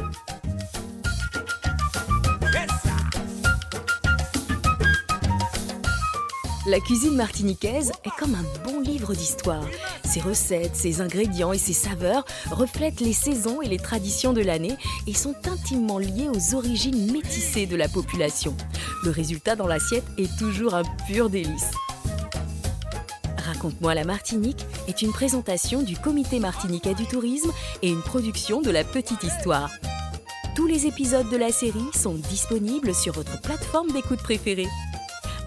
La 6.69 6.81
cuisine 6.81 7.15
martiniquaise 7.15 7.93
est 8.05 8.11
comme 8.19 8.35
un 8.35 8.45
bon 8.65 8.81
livre 8.81 9.15
d'histoire. 9.15 9.65
Ses 10.05 10.21
recettes, 10.21 10.75
ses 10.75 11.01
ingrédients 11.01 11.53
et 11.53 11.59
ses 11.59 11.73
saveurs 11.73 12.25
reflètent 12.51 12.99
les 12.99 13.13
saisons 13.13 13.63
et 13.63 13.69
les 13.69 13.79
traditions 13.79 14.33
de 14.33 14.41
l'année 14.41 14.77
et 15.07 15.15
sont 15.15 15.37
intimement 15.47 15.99
liés 15.99 16.29
aux 16.29 16.57
origines 16.57 17.13
métissées 17.13 17.67
de 17.67 17.77
la 17.77 17.89
population. 17.89 18.57
Le 19.05 19.11
résultat 19.11 19.55
dans 19.55 19.69
l'assiette 19.69 20.07
est 20.19 20.37
toujours 20.39 20.75
un 20.75 20.83
pur 21.07 21.31
délice. 21.31 21.71
Raconte-moi 23.39 23.95
la 23.95 24.03
Martinique 24.03 24.67
est 24.89 25.03
une 25.03 25.13
présentation 25.13 25.83
du 25.83 25.97
Comité 25.97 26.41
martiniquais 26.41 26.95
du 26.95 27.07
tourisme 27.07 27.53
et 27.83 27.91
une 27.91 28.03
production 28.03 28.61
de 28.61 28.73
la 28.73 28.83
Petite 28.83 29.23
Histoire. 29.23 29.71
Tous 30.57 30.67
les 30.67 30.87
épisodes 30.87 31.31
de 31.31 31.37
la 31.37 31.53
série 31.53 31.91
sont 31.95 32.15
disponibles 32.15 32.93
sur 32.93 33.13
votre 33.13 33.41
plateforme 33.41 33.93
d'écoute 33.93 34.23
préférée. 34.23 34.67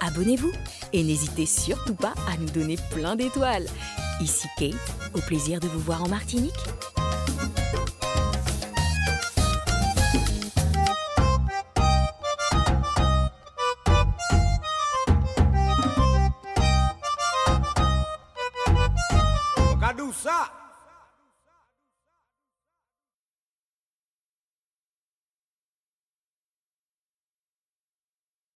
Abonnez-vous 0.02 0.52
et 0.94 1.04
n'hésitez 1.04 1.46
surtout 1.46 1.96
pas 1.96 2.14
à 2.32 2.38
nous 2.38 2.50
donner 2.50 2.78
plein 2.92 3.16
d'étoiles. 3.16 3.68
Ici 4.22 4.48
Kate, 4.58 4.74
au 5.14 5.20
plaisir 5.20 5.60
de 5.60 5.68
vous 5.68 5.80
voir 5.80 6.04
en 6.04 6.10
Martinique. 6.10 6.54